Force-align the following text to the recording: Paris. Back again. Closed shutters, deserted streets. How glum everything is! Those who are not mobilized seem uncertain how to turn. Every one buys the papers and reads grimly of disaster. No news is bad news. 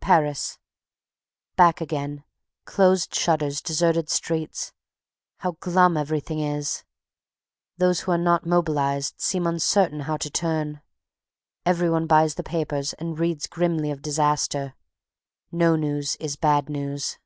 Paris. 0.00 0.58
Back 1.54 1.80
again. 1.80 2.24
Closed 2.64 3.14
shutters, 3.14 3.62
deserted 3.62 4.10
streets. 4.10 4.72
How 5.36 5.52
glum 5.60 5.96
everything 5.96 6.40
is! 6.40 6.82
Those 7.76 8.00
who 8.00 8.10
are 8.10 8.18
not 8.18 8.44
mobilized 8.44 9.20
seem 9.20 9.46
uncertain 9.46 10.00
how 10.00 10.16
to 10.16 10.30
turn. 10.30 10.80
Every 11.64 11.88
one 11.90 12.08
buys 12.08 12.34
the 12.34 12.42
papers 12.42 12.92
and 12.94 13.20
reads 13.20 13.46
grimly 13.46 13.92
of 13.92 14.02
disaster. 14.02 14.74
No 15.52 15.76
news 15.76 16.16
is 16.16 16.34
bad 16.34 16.68
news. 16.68 17.20